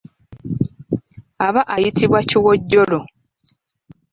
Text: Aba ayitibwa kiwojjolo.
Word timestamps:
Aba 1.47 1.61
ayitibwa 1.75 2.19
kiwojjolo. 2.29 2.99